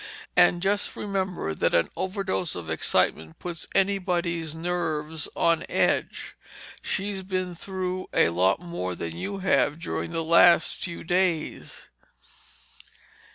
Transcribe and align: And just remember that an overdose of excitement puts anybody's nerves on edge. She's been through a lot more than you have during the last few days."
And 0.35 0.63
just 0.63 0.95
remember 0.95 1.53
that 1.53 1.75
an 1.75 1.87
overdose 1.95 2.55
of 2.55 2.71
excitement 2.71 3.37
puts 3.37 3.67
anybody's 3.75 4.55
nerves 4.55 5.29
on 5.35 5.63
edge. 5.69 6.35
She's 6.81 7.21
been 7.21 7.53
through 7.53 8.09
a 8.11 8.29
lot 8.29 8.59
more 8.59 8.95
than 8.95 9.15
you 9.15 9.37
have 9.45 9.77
during 9.77 10.09
the 10.11 10.23
last 10.23 10.73
few 10.73 11.03
days." 11.03 11.85